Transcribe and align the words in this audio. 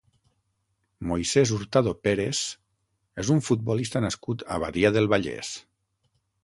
Moisés 1.11 1.51
Hurtado 1.57 1.93
Pérez 2.07 2.41
és 3.25 3.31
un 3.37 3.45
futbolista 3.51 4.03
nascut 4.09 4.49
a 4.57 4.61
Badia 4.67 4.97
del 4.99 5.13
Vallès. 5.15 5.57